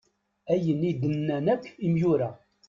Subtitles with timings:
[0.53, 2.29] Ayen i d-nnan akk imyura.